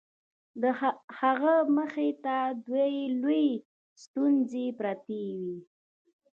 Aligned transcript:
د 0.61 0.63
هغه 1.19 1.55
مخې 1.75 2.09
ته 2.23 2.35
دوې 2.65 2.91
لويې 3.21 3.49
ستونزې 4.03 4.65
پرتې 4.79 5.21
وې. 5.39 5.55